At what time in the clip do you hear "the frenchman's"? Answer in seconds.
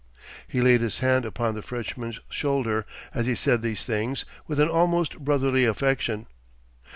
1.53-2.19